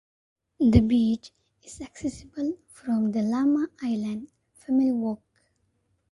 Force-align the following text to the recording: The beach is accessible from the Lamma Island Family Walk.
The 0.59 0.79
beach 0.81 1.29
is 1.61 1.79
accessible 1.79 2.57
from 2.65 3.11
the 3.11 3.19
Lamma 3.21 3.67
Island 3.83 4.29
Family 4.55 4.91
Walk. 4.91 5.21